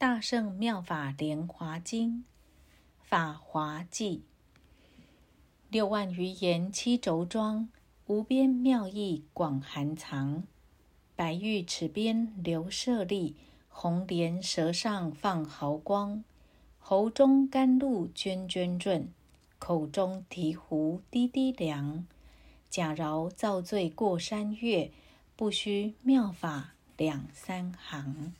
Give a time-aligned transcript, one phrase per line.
[0.00, 2.18] 大圣妙法莲华经》
[3.02, 4.22] 法华记，
[5.68, 7.68] 六万余言七轴装，
[8.06, 10.44] 无边妙义广含藏。
[11.16, 13.34] 白玉齿边留舍利，
[13.68, 16.22] 红莲舌上放毫光。
[16.78, 19.12] 喉中甘露涓涓润，
[19.58, 22.06] 口中醍醐滴滴凉。
[22.70, 24.92] 假饶造罪过山岳，
[25.34, 28.32] 不须妙法两三行。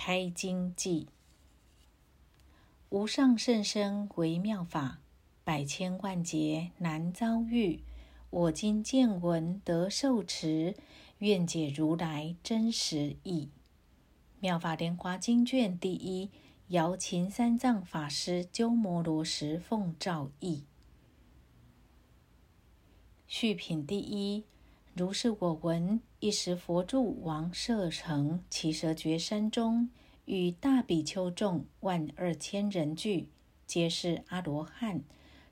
[0.00, 1.08] 开经记：
[2.88, 5.00] 无上甚深微妙法，
[5.42, 7.82] 百千万劫难遭遇。
[8.30, 10.76] 我今见闻得受持，
[11.18, 13.48] 愿解如来真实义。
[14.38, 16.30] 妙法莲华经卷第一，
[16.68, 20.62] 姚秦三藏法师鸠摩罗什奉诏译。
[23.26, 24.44] 续品第一，
[24.98, 26.00] 如是我闻。
[26.18, 29.88] 一时佛住王舍城奇蛇绝山中，
[30.24, 33.28] 与大比丘众万二千人聚，
[33.64, 35.04] 皆是阿罗汉。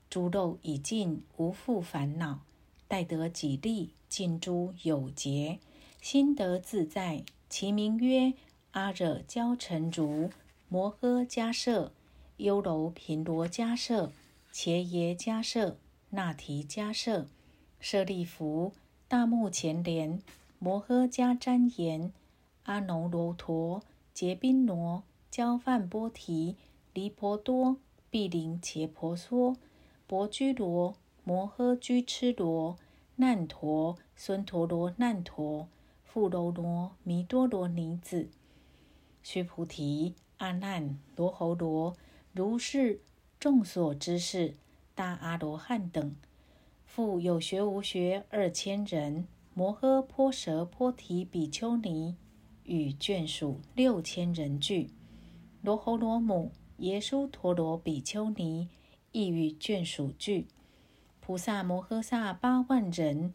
[0.09, 2.41] 诸漏已尽，无复烦恼。
[2.89, 5.59] 待得己利，尽诸有劫，
[6.01, 7.23] 心得自在。
[7.47, 8.33] 其名曰
[8.71, 10.29] 阿惹迦陈如、
[10.67, 11.93] 摩诃迦舍、
[12.35, 14.11] 优楼频罗迦舍、
[14.51, 15.77] 伽耶迦舍、
[16.09, 17.29] 那提迦舍。
[17.79, 18.73] 舍利弗，
[19.09, 20.21] 大目犍连，
[20.59, 22.11] 摩诃迦旃延，
[22.63, 23.81] 阿耨罗陀，
[24.13, 26.57] 结宾罗，交饭波提，
[26.93, 27.77] 离婆多，
[28.09, 29.55] 毗陵伽婆娑，
[30.07, 32.75] 婆居罗，摩诃居痴罗，
[33.15, 35.69] 难陀，孙陀罗难陀，
[36.03, 38.27] 富楼罗，弥多罗尼子，
[39.23, 41.95] 须菩提，阿难，罗侯罗，
[42.33, 42.99] 如是
[43.39, 44.55] 众所知事，
[44.93, 46.13] 大阿罗汉等。
[46.97, 52.15] 复有学无学二千人，摩诃婆舍波提比丘尼
[52.63, 54.89] 与眷属六千人聚，
[55.61, 58.69] 罗侯罗母耶输陀罗比丘尼
[59.11, 60.47] 亦与眷属聚，
[61.19, 63.31] 菩萨摩诃萨八万人，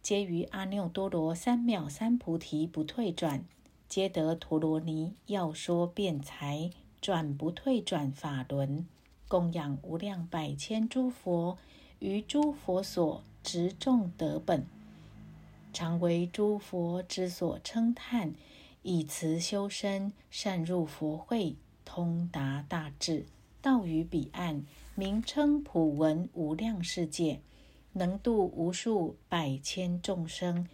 [0.00, 3.44] 皆于阿耨多罗三藐三菩提不退转，
[3.88, 6.70] 皆得陀罗尼要说辩才，
[7.00, 8.86] 转不退转法轮，
[9.26, 11.58] 供养无量百千诸佛。
[12.00, 14.66] 于诸佛所执众德本，
[15.72, 18.32] 常为诸佛之所称叹，
[18.82, 23.26] 以慈修身，善入佛会，通达大智，
[23.60, 27.40] 道于彼岸，名称普闻无量世界，
[27.92, 30.66] 能度无数百千众生。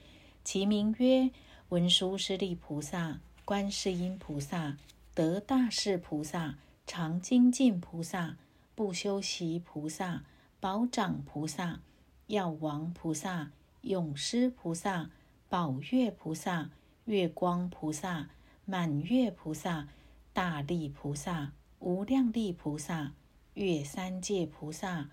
[0.45, 1.29] 其名曰
[1.71, 4.77] 文殊师利菩萨、观世音菩萨、
[5.13, 8.37] 得大士菩萨、常精进菩萨、
[8.77, 10.23] 不修习菩萨。
[10.59, 11.81] 宝掌菩萨、
[12.29, 13.51] 药王菩萨、
[13.83, 15.11] 永施菩萨、
[15.49, 16.71] 宝月菩萨、
[17.05, 18.31] 月光菩萨、
[18.65, 19.89] 满月菩萨、
[20.33, 23.13] 大力菩萨、无量力菩萨、
[23.55, 25.11] 月三界菩萨、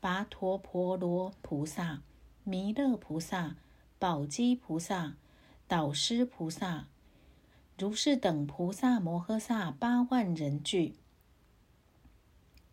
[0.00, 2.02] 跋陀婆罗菩萨、
[2.44, 3.56] 弥勒菩萨、
[3.98, 5.14] 宝积菩萨、
[5.66, 6.86] 导师菩萨，
[7.78, 10.96] 如是等菩萨摩诃萨八万人聚。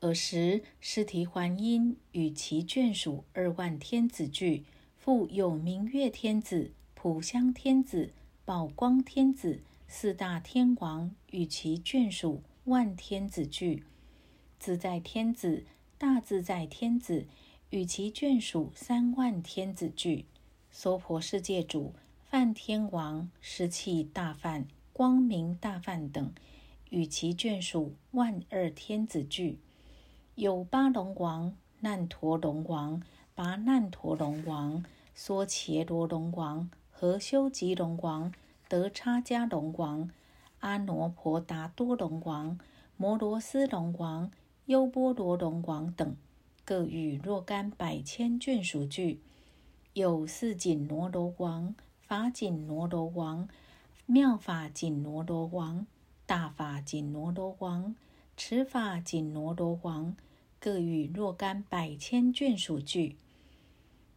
[0.03, 4.65] 尔时，尸提还因与其眷属二万天子聚，
[4.97, 8.11] 复有明月天子、普香天子、
[8.43, 13.85] 宝光天子四大天王与其眷属万天子聚，
[14.59, 15.63] 自在天子、
[15.97, 17.25] 大自在天子
[17.69, 20.25] 与其眷属三万天子聚，
[20.69, 21.93] 娑婆世界主、
[22.25, 26.33] 梵天王、湿气大梵、光明大梵等
[26.89, 29.59] 与其眷属万二天子聚。
[30.35, 33.03] 有八龙王、难陀龙王、
[33.35, 34.83] 拔难陀龙王、
[35.15, 38.33] 梭伽罗龙王、何修吉龙王、
[38.67, 40.09] 德叉迦龙王、
[40.61, 42.57] 阿耨婆达多龙王、
[42.97, 44.31] 摩罗斯龙王、
[44.65, 46.15] 优波罗龙王等，
[46.65, 49.21] 各与若干百千眷属俱。
[49.93, 53.47] 有四锦罗罗王、法锦罗罗王、
[54.07, 55.85] 妙法锦罗罗王、
[56.25, 57.93] 大法锦罗罗王。
[58.35, 60.15] 持法紧罗罗王
[60.59, 63.15] 各与若干百千眷属聚，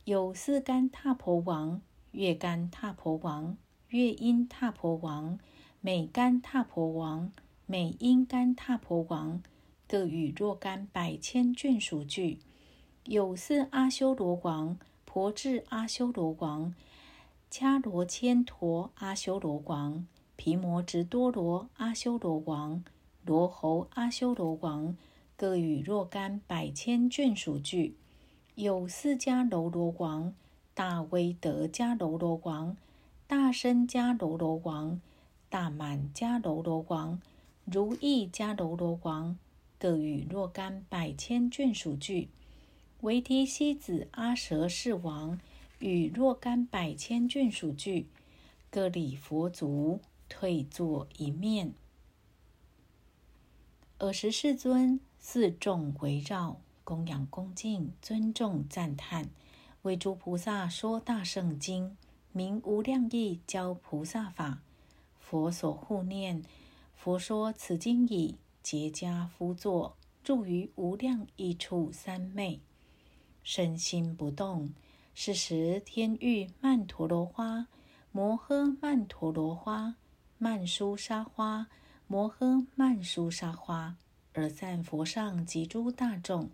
[0.04, 1.82] 有四干闼婆王、
[2.12, 3.56] 月干闼婆王、
[3.88, 5.38] 月阴闼婆王、
[5.80, 7.30] 美干闼婆王、
[7.66, 9.42] 美阴干闼婆王，
[9.86, 12.38] 各与若干百千眷属聚，
[13.04, 16.74] 有四阿修罗王、婆智阿修罗王、
[17.50, 22.82] 迦罗千陀阿修罗王、毗摩直多罗阿修罗王。
[23.26, 24.96] 罗侯阿修罗王
[25.37, 27.96] 各与若干百千眷属聚，
[28.55, 30.32] 有四迦楼罗王、
[30.75, 32.76] 大威德迦楼罗王、
[33.26, 35.00] 大身迦楼罗王、
[35.49, 37.20] 大满迦楼罗王、
[37.64, 39.37] 如意迦楼罗王，
[39.76, 42.29] 各与若干百千眷属俱。
[43.00, 45.40] 维提西子阿舍世王
[45.81, 48.06] 与若干百千眷属俱，
[48.70, 51.75] 各礼佛足，退坐一面。
[53.98, 59.31] 尔时世尊四众围绕，供养恭敬，尊重赞叹，
[59.82, 61.96] 为诸菩萨说大圣经，
[62.31, 64.60] 名无量义教菩萨法。
[65.19, 66.43] 佛所护念，
[66.94, 72.60] 佛说此经已，结跏趺坐，住于无量一处三昧。
[73.43, 74.75] 身心不动，
[75.14, 77.69] 是时天欲曼陀罗花、
[78.12, 79.96] 摩诃曼陀罗花、
[80.37, 81.69] 曼殊沙花、
[82.08, 83.97] 摩诃曼殊沙花，
[84.32, 86.50] 而赞佛上及诸大众。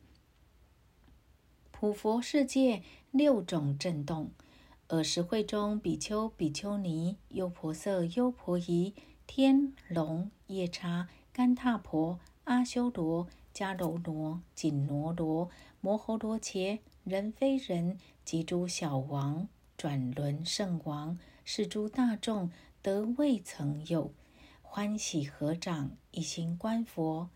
[1.70, 4.30] 普佛世界六种震动，
[4.88, 8.94] 尔时会中比丘、比丘尼、优婆塞、优婆夷、
[9.26, 15.50] 天龙、夜叉、干闼婆、阿修罗、迦楼罗、紧罗罗。
[15.82, 22.50] 摩诃罗伽、人非人及诸小王、转轮圣王，是诸大众
[22.80, 24.12] 得未曾有，
[24.74, 27.28] 欢喜合掌，一心观佛。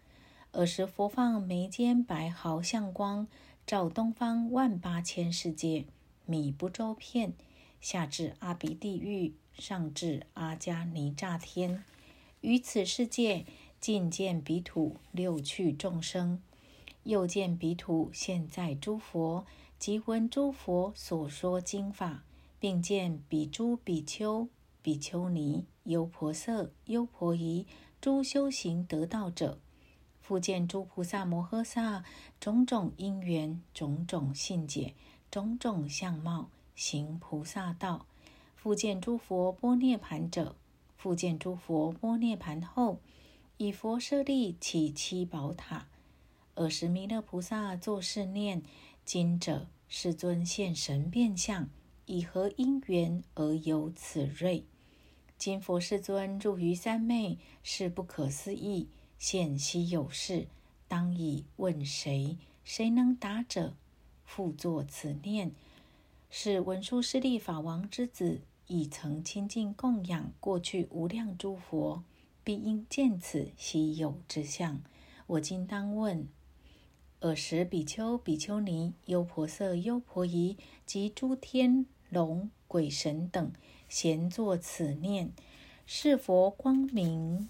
[0.52, 3.28] 尔时佛放眉间白毫相光，
[3.66, 5.84] 照东方万八千世界，
[6.24, 7.34] 米不周遍，
[7.78, 11.84] 下至阿鼻地狱，上至阿迦尼乍天，
[12.40, 13.44] 于此世界
[13.78, 16.40] 尽见彼土六趣众生。
[17.02, 19.44] 又见彼土现在诸佛，
[19.78, 22.24] 即闻诸佛所说经法，
[22.58, 24.48] 并见彼诸比丘、
[24.86, 27.66] 比丘尼、优婆塞、优婆夷
[28.00, 29.58] 诸修行得道者，
[30.20, 32.04] 复见诸菩萨摩诃萨
[32.38, 34.94] 种种因缘、种种信解、
[35.28, 38.06] 种种相貌行菩萨道，
[38.54, 40.54] 复见诸佛波涅盘者，
[40.96, 43.00] 复见诸佛波涅盘后，
[43.56, 45.88] 以佛舍利起七宝塔。
[46.54, 48.62] 尔时弥勒菩萨作是念：
[49.04, 51.68] 今者世尊现神变相，
[52.04, 54.64] 以何因缘而有此瑞？
[55.38, 58.88] 今佛世尊入于三昧，是不可思议，
[59.18, 60.48] 现稀有事，
[60.88, 62.38] 当以问谁？
[62.64, 63.74] 谁能答者？
[64.24, 65.52] 复作此念：
[66.30, 72.02] 是文殊师利法王之子，已曾亲近供养过去无量诸佛，
[72.42, 74.80] 必应见此稀有之相。
[75.26, 76.26] 我今当问。
[77.20, 83.52] 尔时，比丘、比丘尼、优婆塞、优婆夷及诸天龙鬼神等，
[83.88, 85.32] 闲作此念：
[85.86, 87.48] 是佛光明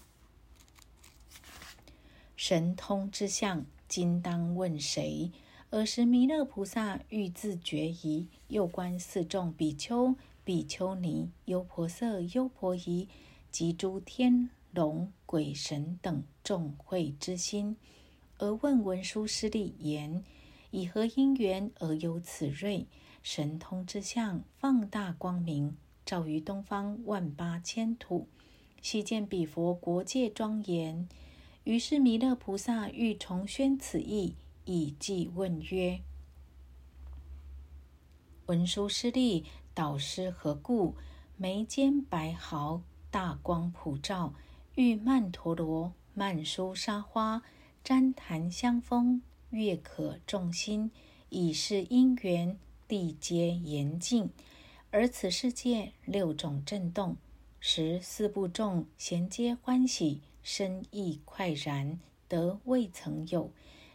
[2.35, 5.31] 神通之相，今当问谁？
[5.71, 13.09] 尔时，弥勒菩萨欲自觉疑，又观四众比丘、比丘尼、优婆塞、优婆夷
[13.51, 17.75] 及诸天龙鬼神等众会之心。
[18.37, 20.23] 而问文殊师利言
[20.71, 22.85] ：“以何因缘而有此瑞
[23.23, 25.75] 神通之相，放大光明，
[26.07, 28.27] 照于东方万八千土？
[28.81, 31.09] 悉见彼佛国界庄严。”
[31.65, 35.99] 于是弥勒菩萨欲重宣此意，以记问曰
[38.47, 39.43] ：“文殊师利，
[39.73, 40.95] 导师何故？
[41.35, 42.81] 眉间白毫，
[43.11, 44.33] 大光普照，
[44.75, 47.43] 欲曼陀罗、曼殊沙花。”
[47.83, 50.91] 旃檀香风，悦可众心，
[51.29, 54.29] 以是因缘，地皆严净。
[54.99, 57.17] 而此世界六种震动，
[57.59, 63.51] 十四部众衔接欢喜，身意快然，得未曾有。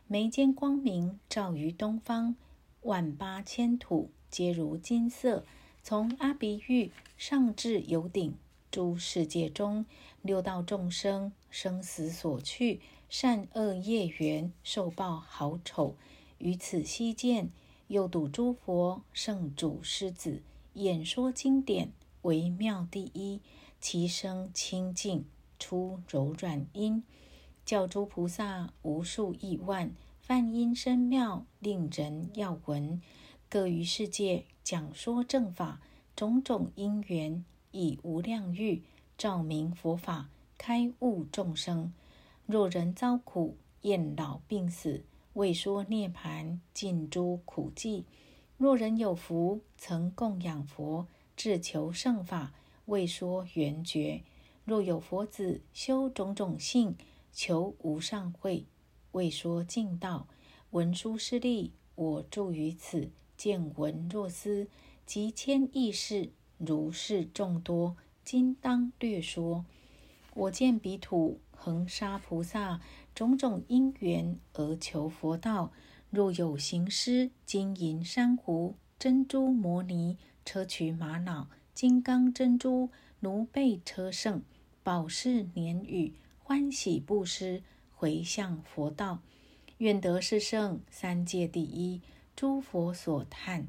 [0.07, 2.37] 眉间光明照于东方，
[2.83, 5.45] 万八千土皆如金色。
[5.83, 8.37] 从阿鼻狱上至有顶，
[8.71, 9.85] 诸世界中
[10.23, 12.81] 六道众生生死所去。
[13.09, 15.97] 善恶业缘受报好丑，
[16.39, 17.51] 于此悉见。
[17.89, 20.41] 又睹诸佛圣主狮子
[20.75, 23.41] 演说经典，为妙第一，
[23.81, 25.27] 其声清净，
[25.59, 27.03] 出柔软音，
[27.65, 33.01] 教诸菩萨无数亿万，梵音声妙，令人要闻。
[33.51, 35.83] 各于世界讲说正法，
[36.17, 38.83] 种种因缘，以无量欲
[39.19, 41.93] 照明佛法，开悟众生。
[42.47, 48.05] 若人遭苦，厌老病死，未说涅盘尽诸苦际；
[48.63, 52.55] 若人有福，曾供养佛，至求圣法，
[52.85, 54.23] 未说圆觉；
[54.65, 56.95] 若有佛子修种种性，
[57.33, 58.67] 求无上慧，
[59.11, 60.29] 未说净道。
[60.71, 64.69] 文殊师利，我住于此，见闻若思，
[65.05, 69.65] 及千亿事，如是众多，今当略说。
[70.35, 72.81] 我见彼土恒沙菩萨
[73.13, 75.73] 种种因缘而求佛道，
[76.13, 82.91] 若有行施金银珊瑚、珍珠摩尼、砗磲玛瑙、金刚珍珠、
[83.21, 84.43] 奴婢车胜、
[84.83, 87.63] 宝饰年宇，欢喜布施，
[87.95, 89.21] 回向佛道，
[89.79, 92.03] 愿得是圣三界第一。
[92.37, 93.67] 诸佛所叹，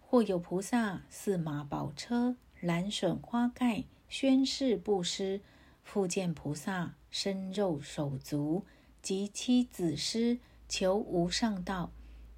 [0.00, 5.42] 或有菩萨驷马宝车、蓝笋花盖，宣誓布施。
[5.82, 8.64] 复见菩萨身肉手足
[9.02, 10.38] 及妻子师
[10.72, 11.92] 求无上道，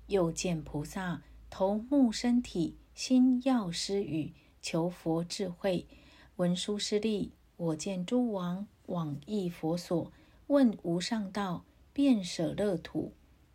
[0.08, 5.86] 又见菩萨头目身体心药施语求佛智慧。
[6.34, 10.10] 文殊师利，我见诸王往诣佛所，
[10.48, 13.12] 问无上道，便舍乐土，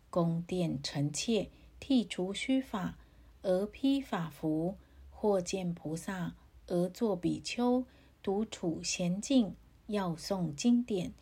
[0.10, 1.50] 宫殿臣妾，
[1.82, 2.98] 剃除须发，
[3.42, 4.78] 而披法服；
[5.10, 6.36] 或见菩萨
[6.68, 7.84] 而作比丘，
[8.24, 9.58] 独处闲静。
[9.88, 11.14] 要诵经典，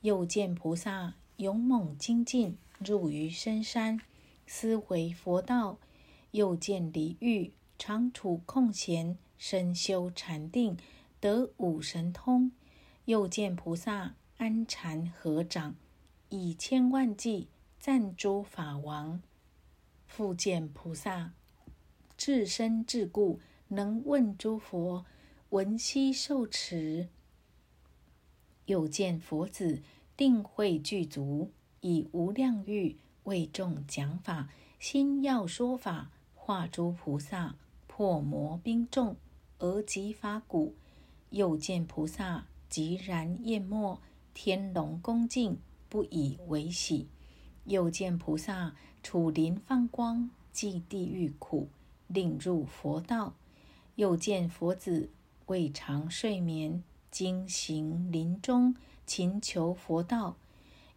[0.00, 4.00] 又见菩萨勇猛精进，入于深山，
[4.46, 5.78] 思维佛道；
[6.32, 10.76] 又见离欲常处空闲，深修禅定，
[11.20, 12.50] 得五神通；
[13.06, 15.74] 又见菩萨安禅合掌，
[16.28, 19.20] 以千万计赞诸法王；
[20.06, 21.32] 复见菩萨
[22.16, 25.04] 至身至故，能问诸佛，
[25.50, 27.08] 闻悉受持。
[28.66, 29.82] 又见佛子
[30.16, 31.52] 定慧具足，
[31.86, 34.48] 以无量欲为众讲法，
[34.80, 37.54] 心要说法，化诸菩萨
[37.86, 39.14] 破魔兵众
[39.60, 40.74] 而集法鼓。
[41.30, 44.00] 又见菩萨寂然淹没，
[44.34, 47.06] 天龙恭敬，不以为喜。
[47.66, 48.74] 又见菩萨
[49.04, 51.68] 处临放光，济地狱苦，
[52.08, 53.34] 令入佛道。
[53.94, 55.10] 又见佛子
[55.46, 56.82] 未尝睡眠。
[57.12, 58.74] 经行林中，
[59.06, 60.36] 勤求佛道；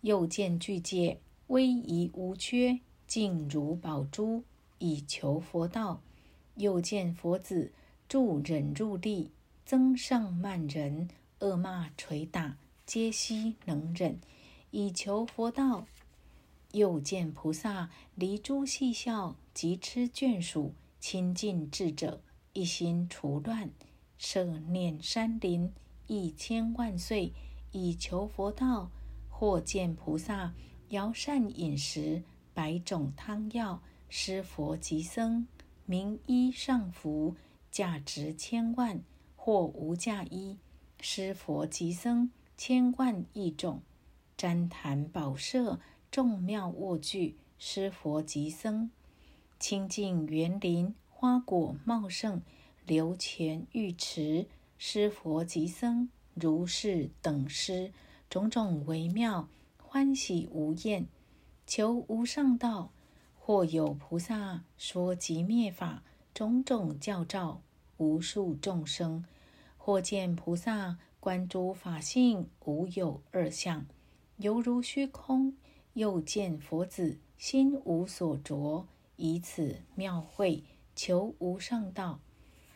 [0.01, 4.43] 又见具戒威仪无缺，静如宝珠，
[4.77, 6.01] 以求佛道；
[6.55, 7.71] 又见佛子
[8.07, 9.31] 助忍入力，
[9.65, 14.19] 增上慢人，恶骂捶打，皆悉能忍，
[14.71, 15.85] 以求佛道；
[16.71, 22.21] 又见菩萨离诸细笑，及痴眷属，亲近智者，
[22.53, 23.69] 一心除乱，
[24.17, 25.71] 摄念山林。
[26.11, 27.33] 一千万岁，
[27.71, 28.89] 以求佛道；
[29.39, 30.53] 或见菩萨
[30.89, 35.47] 摇扇饮食，百种汤药，施佛及僧，
[35.85, 37.37] 名衣上服，
[37.71, 38.99] 价值千万；
[39.37, 40.57] 或无价衣，
[40.99, 43.79] 施佛及僧，千万亿种；
[44.37, 45.79] 旃檀宝舍，
[46.11, 48.91] 众妙卧具，施佛及僧，
[49.57, 52.41] 清净园林，花果茂盛，
[52.85, 54.47] 流泉浴池。
[54.77, 57.93] 施佛及僧如是等施
[58.29, 61.07] 种种微妙欢喜无厌，
[61.65, 62.91] 求无上道。
[63.37, 66.03] 或有菩萨说及灭法
[66.35, 67.61] 种种教照，
[67.97, 69.25] 无数众生。
[69.77, 73.85] 或见菩萨观诸法性无有二相，
[74.37, 75.55] 犹如虚空。
[75.93, 80.63] 又见佛子心无所着，以此妙慧
[80.95, 82.19] 求无上道。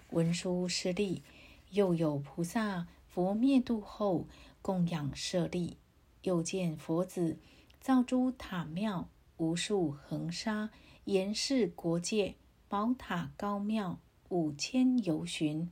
[0.09, 1.21] 文殊师利。
[1.69, 4.27] 又有菩萨佛灭度后
[4.63, 5.77] 供养舍利，
[6.23, 7.37] 又见佛子
[7.79, 10.71] 造诸塔庙，无数恒沙
[11.03, 12.33] 严饰国界，
[12.67, 15.69] 宝塔高庙五千由旬，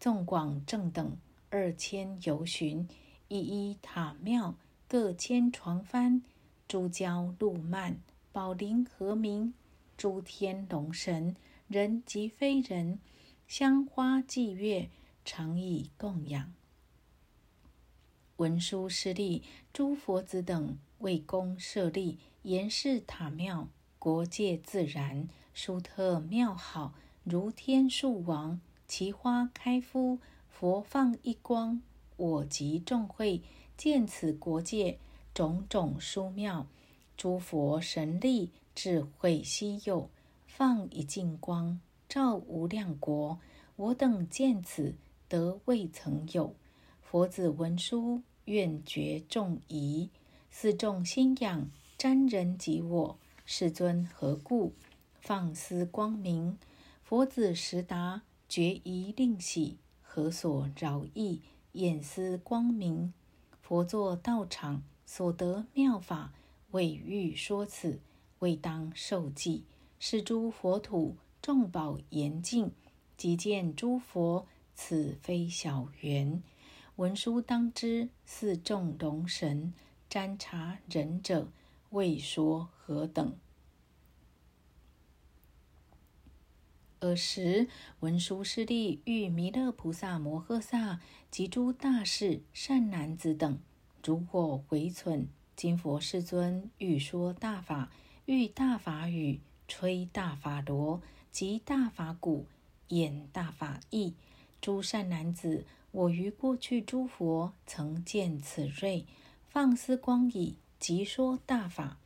[0.00, 1.18] 纵广正等
[1.50, 2.88] 二千由旬，
[3.26, 4.54] 一一塔庙
[4.86, 6.22] 各千床幡，
[6.66, 7.98] 诸交路曼，
[8.32, 9.52] 宝林和鸣，
[9.96, 13.00] 诸天龙神人及非人，
[13.46, 14.88] 香花祭月。
[15.24, 16.54] 常以供养
[18.38, 19.42] 文殊师利
[19.72, 23.68] 诸佛子等为公设立严饰塔庙，
[23.98, 30.18] 国界自然殊特妙好，如天树王，其花开敷，
[30.48, 31.82] 佛放一光。
[32.16, 33.42] 我及众会
[33.76, 34.98] 见此国界
[35.34, 36.66] 种种殊妙，
[37.16, 40.10] 诸佛神力智慧稀有，
[40.46, 43.40] 放一净光照无量国。
[43.76, 44.94] 我等见此。
[45.30, 46.54] 得未曾有，
[47.02, 50.08] 佛子文殊愿觉众疑，
[50.50, 54.72] 四众心仰瞻人及我，世尊何故
[55.20, 56.56] 放思光明？
[57.04, 61.42] 佛子实答觉疑令喜，何所饶益？
[61.72, 63.12] 眼思光明，
[63.60, 66.32] 佛作道场所得妙法，
[66.70, 68.00] 为欲说此，
[68.38, 69.64] 未当受记。
[69.98, 72.72] 是诸佛土众宝严净，
[73.18, 74.46] 即见诸佛。
[74.80, 76.40] 此非小缘，
[76.98, 79.72] 文殊当知，四众龙神
[80.10, 81.46] 瞻察仁者，
[81.90, 83.36] 未说何等。
[86.98, 87.68] 尔时，
[88.00, 90.98] 文殊师利遇弥勒菩萨摩诃萨
[91.30, 93.60] 及诸大士善男子等，
[94.04, 95.28] 如果回存。
[95.54, 97.92] 今佛世尊欲说大法，
[98.24, 101.00] 欲大法语，吹大法螺，
[101.30, 102.46] 及大法鼓，
[102.88, 104.14] 演大法义。
[104.60, 109.06] 诸善男子，我于过去诸佛曾见此瑞，
[109.48, 111.98] 放丝光矣，即说大法。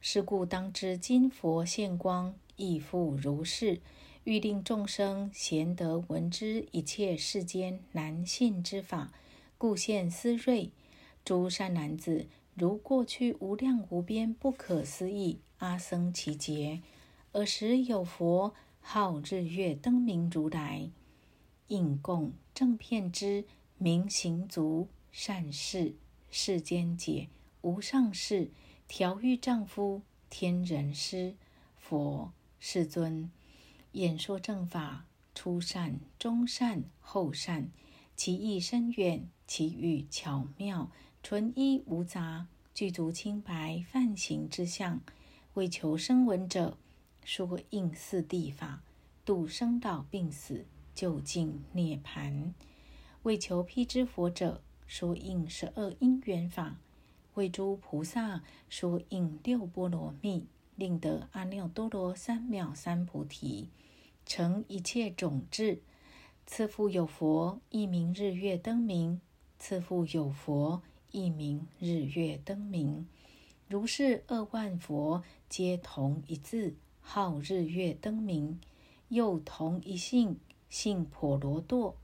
[0.00, 3.80] 是故当知今佛现光，亦复如是。
[4.24, 9.12] 欲令众生贤得闻之一切世间难信之法，
[9.56, 10.70] 故现思瑞。
[11.24, 12.26] 诸善男子。
[12.54, 16.82] 如过去无量无边不可思议阿僧祇劫，
[17.30, 20.90] 尔时有佛号日月灯明如来，
[21.68, 23.44] 应供正片之
[23.78, 25.94] 明行足善事
[26.30, 27.28] 世间解
[27.62, 28.50] 无上士
[28.86, 31.34] 调御丈夫天人师
[31.78, 33.30] 佛世尊
[33.92, 37.68] 演说正法初善中善后善，
[38.16, 40.90] 其意深远，其语巧妙。
[41.22, 45.00] 纯一无杂，具足清白梵行之相，
[45.54, 46.78] 为求生闻者，
[47.24, 48.82] 说应四谛法，
[49.24, 50.64] 度生老病死，
[50.98, 52.52] 究竟涅盘；
[53.22, 56.80] 为求辟支佛者，说应十二因缘法，
[57.34, 63.68] 为诸菩萨说应六波罗蜜，令得阿耨多罗三藐三菩提，
[64.26, 65.80] 成一切种智。
[66.46, 69.20] 次复有佛，一名日月灯明；
[69.56, 70.82] 次复有佛。
[71.12, 73.06] 一名日月灯明，
[73.66, 78.60] 如是二万佛皆同一字，号日月灯明，
[79.08, 81.94] 又同一姓，姓婆罗多。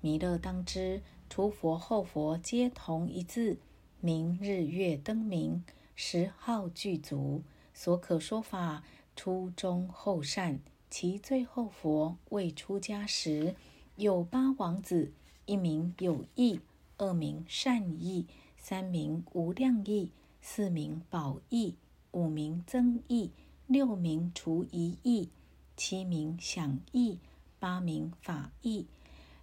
[0.00, 3.58] 弥勒当知，除佛后佛皆同一字，
[4.00, 7.42] 名日月灯明，十号具足，
[7.74, 10.60] 所可说法初中后善。
[10.88, 13.56] 其最后佛未出家时，
[13.96, 15.12] 有八王子，
[15.44, 16.60] 一名有义，
[16.98, 18.26] 二名善义。
[18.56, 20.10] 三名无量义，
[20.40, 21.76] 四名宝义，
[22.10, 23.30] 五名增义，
[23.68, 25.28] 六名除一义，
[25.76, 27.20] 七名享义，
[27.58, 28.86] 八名法义。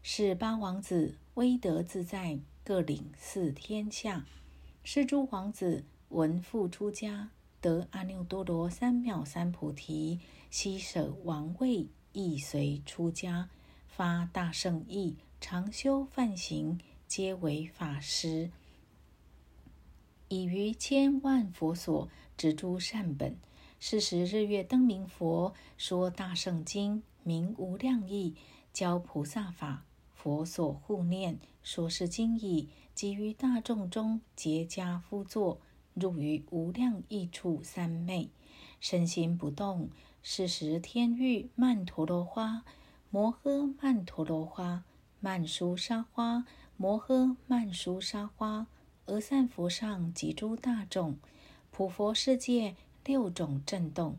[0.01, 4.25] 是八王子威德自在，各领四天下。
[4.83, 7.29] 是诸王子闻父出家，
[7.61, 13.49] 得阿耨多罗三藐三菩提，悉舍王位，亦随出家，
[13.87, 18.51] 发大圣意，常修梵行，皆为法师。
[20.27, 23.37] 已于千万佛所植诸善本。
[23.79, 28.35] 是时日月灯明佛说大圣经，名无量义，
[28.71, 29.85] 教菩萨法。
[30.13, 35.59] 佛所护念，说是经已，即于大众中结跏趺坐，
[35.93, 38.29] 入于无量义处三昧，
[38.79, 39.89] 身心不动。
[40.21, 42.63] 是时天欲曼陀罗花，
[43.09, 44.85] 摩诃曼陀罗花，
[45.19, 46.45] 曼殊沙花，
[46.77, 48.67] 摩诃曼殊沙花。
[49.05, 51.17] 而散佛上及诸大众，
[51.71, 54.15] 普佛世界六种震动。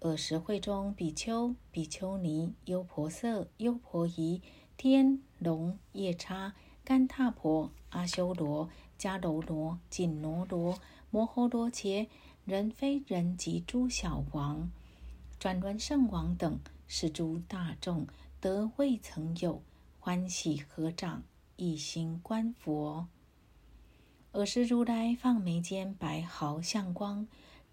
[0.00, 4.42] 尔时会中比丘、比丘尼、优婆塞、优婆夷、
[4.76, 6.54] 天龙夜叉、
[6.84, 10.78] 干闼婆、阿修罗、迦楼罗、紧罗罗、
[11.10, 12.08] 摩诃罗伽、
[12.44, 14.70] 人非人及诸小王、
[15.38, 18.06] 转轮圣王等，是诸大众
[18.40, 19.62] 得未曾有，
[19.98, 21.22] 欢喜合掌，
[21.56, 23.08] 一心观佛。
[24.32, 27.26] 尔时如来放眉间白毫相光，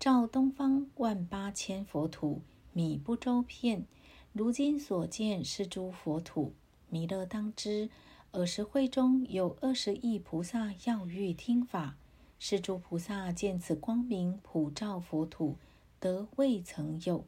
[0.04, 2.42] 照东方万八千佛土，
[2.74, 3.86] 米不周遍。
[4.34, 6.52] 如今所见是诸佛土。
[6.90, 7.90] 弥勒当知，
[8.34, 11.96] 尔时会中有二十亿菩萨要欲听法。
[12.38, 15.56] 是诸菩萨见此光明普照佛土，
[16.02, 17.24] 得未曾有。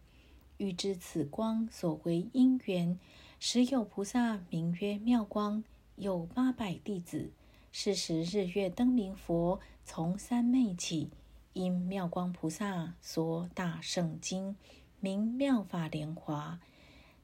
[0.58, 3.00] 欲知此光所为因缘，
[3.40, 5.64] 时有菩萨名曰妙光，
[5.96, 7.32] 有八百弟子。
[7.72, 11.10] 是时，日月灯明佛从三昧起，
[11.56, 14.58] 因妙光菩萨说大圣经，
[15.00, 16.60] 名妙法莲华，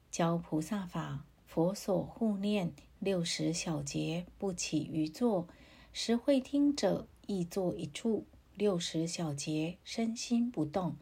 [0.10, 1.26] 教菩萨法。
[1.46, 5.50] 佛所护念，六十小节不起于坐，
[5.92, 8.26] 时会听者亦坐一处。
[8.56, 10.96] 六十小节身心不动，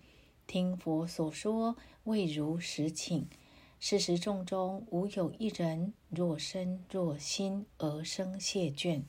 [0.47, 3.27] 听佛所说，未如实请。
[3.79, 9.03] 是时众中无有一人若身若心而生谢倦。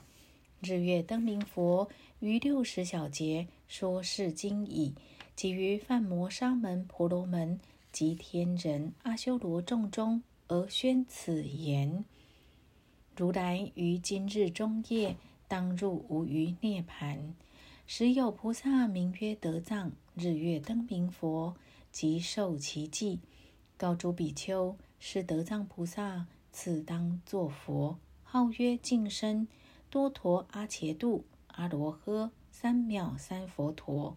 [0.61, 4.92] 日月灯明佛于六十小节说是经已，
[5.37, 7.61] 即于梵摩沙门婆罗门
[7.92, 12.04] 及天人阿修罗众中而宣此言。
[13.14, 17.33] 如来于今日中夜，当入无余涅盘。
[17.87, 21.54] 时有菩萨名曰德藏，日月灯明佛，
[21.92, 23.20] 即受其记，
[23.76, 29.46] 告诸比丘：是德藏菩萨，此当作佛，号曰净身，
[29.88, 32.30] 多陀阿伽度阿罗诃
[32.62, 34.14] 三藐三佛陀。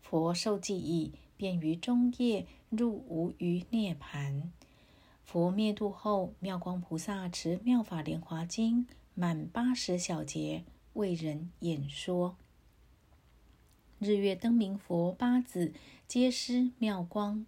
[0.00, 4.50] 佛受记已，便于中夜入无余涅盘。
[5.22, 12.36] 佛灭度后，妙光菩萨持《妙法莲华经》满八十小节，为人演说。
[13.98, 15.74] 日月灯明佛八子
[16.06, 17.44] 皆施妙光，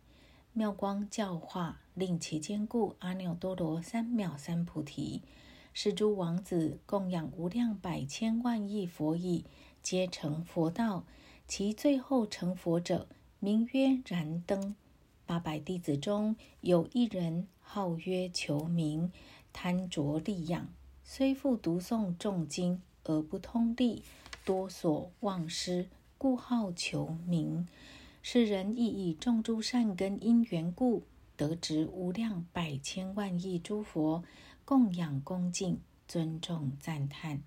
[0.53, 5.23] 妙光教化，令其坚固阿耨多罗三藐三菩提。
[5.73, 9.45] 是诸王子供养无量百千万亿佛已，
[9.83, 11.05] 皆成佛道。
[11.47, 13.09] 其最后成佛者，
[13.41, 14.77] 名曰燃灯。
[15.27, 19.11] 八百弟子中有一人，号曰求名，
[19.53, 20.69] 贪着利养，
[21.03, 24.05] 虽复读诵众经，而不通利，
[24.45, 27.67] 多所忘失，故号求名。
[28.23, 31.03] 是人亦以众诸善根因缘故，
[31.37, 34.23] 得值无量百千万亿诸佛
[34.65, 37.43] 供养恭敬、尊重赞叹。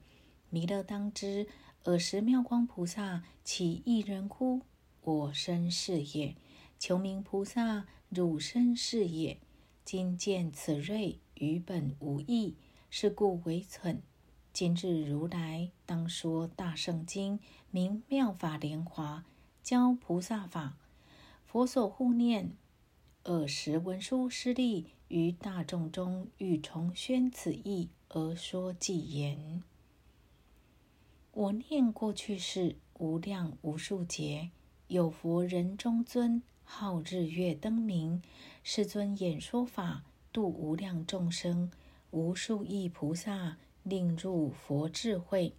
[0.50, 1.48] 弥勒当知，
[1.86, 4.62] 尔时妙光菩萨起一人哭
[5.04, 6.36] ：“我身是也。”
[6.80, 9.38] 求名菩萨，汝身是也。
[9.84, 12.56] 今见此瑞，于本无异，
[12.90, 14.02] 是故为存。
[14.54, 19.26] 今日如来当说大圣经，名妙法莲华，
[19.62, 20.78] 教菩萨法。
[21.46, 22.56] 佛所护念，
[23.24, 29.62] 尔时文殊师利于大众中，欲重宣此意，而说偈言：
[31.44, 34.52] 我念过去世，无量无数劫，
[34.88, 36.42] 有佛人中尊。
[36.64, 38.22] 号日月灯明，
[38.64, 41.70] 世尊演说法，度无量众生，
[42.12, 45.54] 无数亿菩萨令入佛智慧。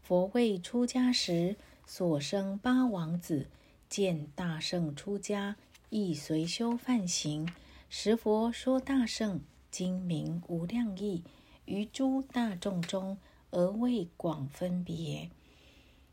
[0.00, 3.48] 佛未出家时，所生八王子
[3.88, 5.56] 见大圣出家，
[5.90, 7.48] 亦随修梵行。
[7.88, 11.24] 时佛说大圣经名无量意，
[11.64, 13.18] 于诸大众中
[13.54, 15.30] 而为广分别。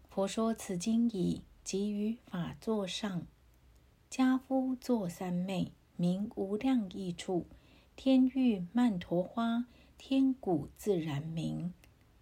[0.09, 3.25] 佛说此经已，即于法座上。
[4.11, 7.47] 家夫作三昧，名无量益处，
[7.95, 9.65] 天欲曼陀花，
[9.97, 11.73] 天鼓自然鸣。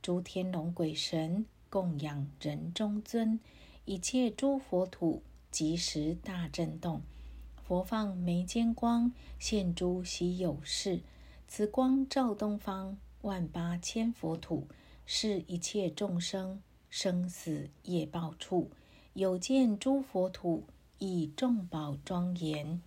[0.01, 3.39] 诸天龙鬼神供养人中尊，
[3.83, 7.01] 一切诸佛土即时大震动。
[7.61, 11.01] 佛放眉间光，现诸稀有事。
[11.47, 14.67] 此光照东方万八千佛土，
[15.11, 18.69] 是一切众生生死业报处。
[19.13, 20.65] 有见诸佛土。
[20.99, 22.79] 以众宝庄严，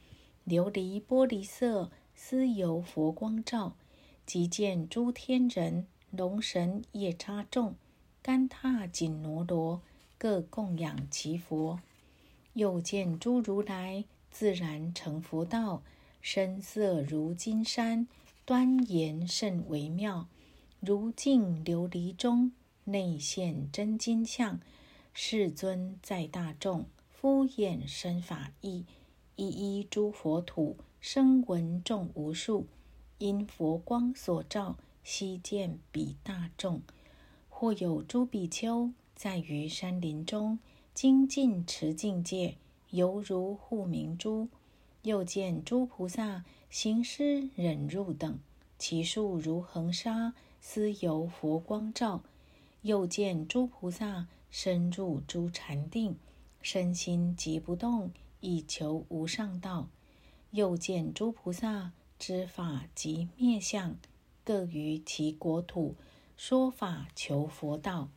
[0.47, 3.75] 琉璃玻璃色，斯由佛光照。
[4.25, 7.75] 即见诸天人、龙神、夜叉众，
[8.23, 9.83] 甘闼紧罗罗，
[10.17, 11.81] 各供养其佛。
[12.53, 15.83] 又见诸如来，自然成佛道，
[16.21, 18.07] 身色如金山，
[18.45, 20.29] 端严甚微妙，
[20.85, 22.51] 如镜琉璃中，
[22.85, 24.59] 内现真金像。
[25.15, 26.87] 世尊在大众。
[27.09, 28.85] 敷衍身法意，
[29.37, 32.67] 一一诸佛土声闻众无数，
[33.19, 36.83] 因佛光所照，悉见彼大众。
[37.49, 40.59] 或有诸比丘在于山林中，
[40.93, 42.57] 精进持境界，
[42.91, 44.49] 犹如护明珠。
[45.03, 48.41] 又见诸菩萨行施忍辱等，
[48.81, 52.23] 其数如恒沙，斯由佛光照。
[52.81, 56.17] 又见诸菩萨深入诸禅定。
[56.63, 59.89] 身心即不动，以求无上道。
[60.53, 63.97] 又见诸菩萨知法及灭相，
[64.45, 65.97] 各于其国土
[66.37, 68.09] 说法求佛道。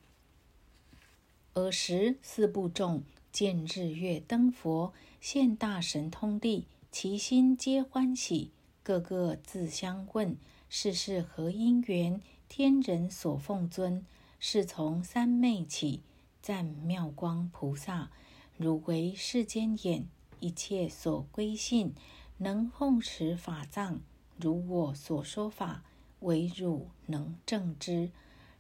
[1.56, 8.52] 尔时四部众见日月灯佛现大神通力，其心皆欢喜，
[8.84, 10.38] 个个自相问：
[10.70, 12.22] 世事何因缘？
[12.58, 14.06] 天人所奉尊，
[14.40, 16.02] 是从三昧起，
[16.42, 18.10] 赞妙光菩萨。
[18.56, 20.08] 汝为世间眼，
[20.40, 21.94] 一切所归信，
[22.38, 24.00] 能奉持法藏，
[24.38, 25.84] 如我所说法，
[26.22, 28.10] 唯汝能证之。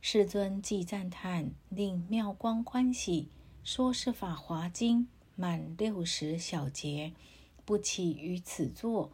[0.01, 3.29] 世尊既赞叹，令妙光欢喜，
[3.63, 7.13] 说是法华经满六十小节，
[7.63, 9.09] 不起于此座。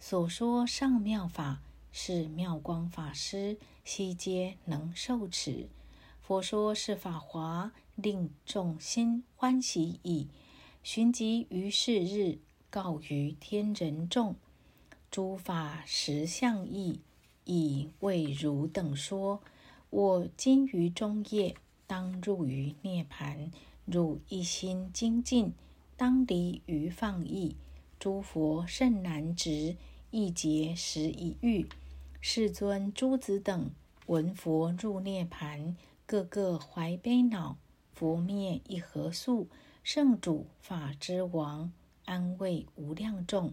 [0.00, 1.60] 所说上妙法，
[1.96, 5.68] 是妙光法师悉皆能受持。
[6.20, 7.72] 佛说是法华。
[7.96, 10.26] 令众心欢喜矣。
[10.82, 14.34] 寻即于是日告于天人众：
[15.12, 16.98] 诸法实相义，
[17.44, 19.40] 以为汝等说：
[19.90, 21.54] 我今于中夜，
[21.86, 23.52] 当入于涅盘。
[23.84, 25.52] 汝一心精进，
[25.96, 27.54] 当离于放逸。
[28.00, 29.76] 诸佛甚难执，
[30.10, 31.64] 一劫时一遇。
[32.26, 33.70] 世尊、诸子等
[34.06, 37.58] 闻佛入涅盘，个个怀悲恼。
[37.92, 39.46] 佛灭一何宿？
[39.82, 41.70] 圣主法之王，
[42.06, 43.52] 安慰无量众。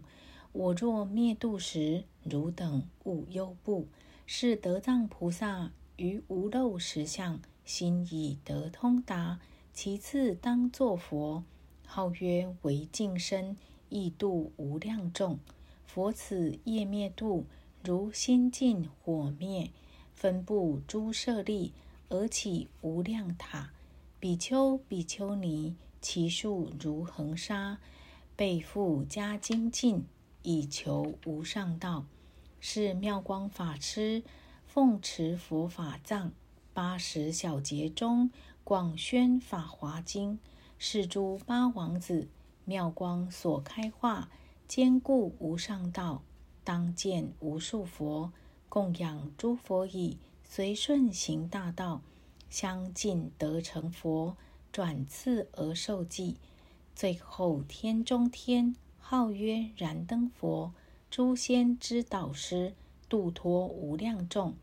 [0.52, 3.88] 我若灭度时，汝等勿忧怖。
[4.24, 9.38] 是德藏菩萨于无漏实相，心已得通达。
[9.74, 11.44] 其次当作佛，
[11.84, 13.54] 号曰为净身，
[13.90, 15.38] 亦度无量众。
[15.84, 17.44] 佛此业灭度，
[17.84, 19.72] 如心尽火灭，
[20.14, 21.72] 分布诸舍利，
[22.08, 23.72] 而起无量塔。
[24.20, 27.78] 比丘、比丘尼，其数如恒沙，
[28.36, 30.04] 背负加精进，
[30.42, 32.06] 以求无上道。
[32.60, 34.22] 是妙光法师
[34.64, 36.30] 奉持佛法藏，
[36.72, 38.30] 八十小节中。
[38.64, 40.38] 广宣法华经，
[40.78, 42.28] 是诸八王子
[42.64, 44.30] 妙光所开化，
[44.68, 46.22] 坚固无上道，
[46.64, 48.32] 当见无数佛
[48.68, 52.02] 供养诸佛已，随顺行大道，
[52.48, 54.36] 相继得成佛，
[54.70, 56.36] 转次而受记。
[56.94, 60.72] 最后天中天，号曰燃灯佛，
[61.10, 62.74] 诸仙之导师，
[63.08, 64.54] 度脱无量众。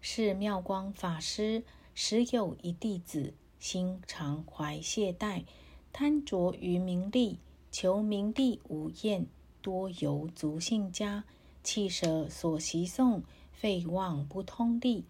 [0.00, 1.64] 是妙光法师，
[1.94, 3.34] 时有一弟子。
[3.58, 5.44] 心常怀懈怠，
[5.92, 7.38] 贪着于名利，
[7.72, 9.26] 求名利无厌，
[9.62, 11.24] 多由足性家，
[11.66, 15.02] 气舍所习诵，废忘不通力，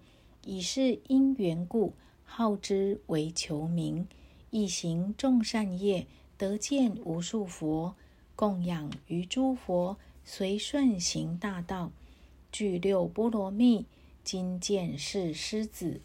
[0.42, 1.92] 以是因缘故，
[2.24, 4.08] 好之为求名，
[4.48, 6.06] 一行众善业，
[6.38, 7.94] 得见无数佛，
[8.34, 11.92] 供养于诸佛，随顺行大道，
[12.50, 13.84] 具六波罗蜜，
[14.24, 16.00] 今见是狮子，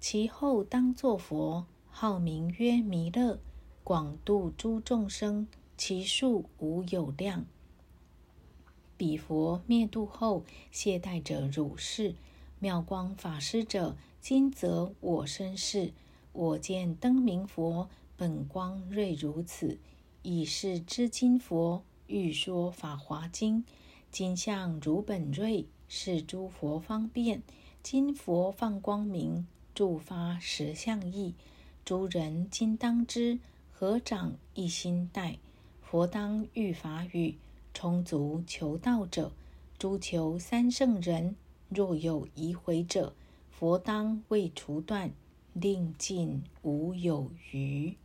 [0.00, 1.66] 其后当作佛。
[1.90, 3.38] 号名曰弥勒，
[3.84, 7.44] 广度诸众生，其数无有量。
[9.02, 12.14] 彼佛灭度后，懈怠者汝是。
[12.60, 15.92] 妙光法师者，今则我身是。
[16.32, 19.80] 我见灯明佛，本光瑞如此，
[20.22, 23.64] 以是知今佛，欲说法华经。
[24.12, 27.42] 今相如本瑞，是诸佛方便。
[27.82, 31.34] 今佛放光明，助发实相意。
[31.84, 33.40] 诸人今当知，
[33.72, 35.40] 合掌一心待。
[35.80, 37.36] 佛当欲法语，
[37.74, 39.32] 充足求道者，
[39.78, 41.36] 诸求三圣人。
[41.68, 43.14] 若有疑悔者，
[43.50, 45.10] 佛当未除断，
[45.54, 47.96] 令尽无有余。